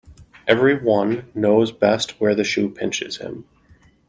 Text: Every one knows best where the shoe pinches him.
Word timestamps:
Every 0.47 0.75
one 0.79 1.29
knows 1.35 1.71
best 1.71 2.19
where 2.19 2.33
the 2.33 2.43
shoe 2.43 2.69
pinches 2.71 3.17
him. 3.17 3.45